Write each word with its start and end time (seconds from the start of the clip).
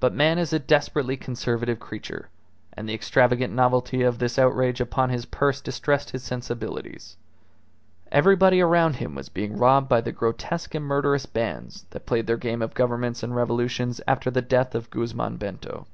But 0.00 0.12
man 0.12 0.36
is 0.40 0.52
a 0.52 0.58
desperately 0.58 1.16
conservative 1.16 1.78
creature, 1.78 2.28
and 2.72 2.88
the 2.88 2.92
extravagant 2.92 3.54
novelty 3.54 4.02
of 4.02 4.18
this 4.18 4.36
outrage 4.36 4.80
upon 4.80 5.10
his 5.10 5.26
purse 5.26 5.60
distressed 5.60 6.10
his 6.10 6.24
sensibilities. 6.24 7.16
Everybody 8.10 8.60
around 8.60 8.96
him 8.96 9.14
was 9.14 9.28
being 9.28 9.56
robbed 9.56 9.88
by 9.88 10.00
the 10.00 10.10
grotesque 10.10 10.74
and 10.74 10.84
murderous 10.84 11.26
bands 11.26 11.86
that 11.90 12.04
played 12.04 12.26
their 12.26 12.36
game 12.36 12.62
of 12.62 12.74
governments 12.74 13.22
and 13.22 13.36
revolutions 13.36 14.00
after 14.08 14.28
the 14.28 14.42
death 14.42 14.74
of 14.74 14.90
Guzman 14.90 15.36
Bento. 15.36 15.86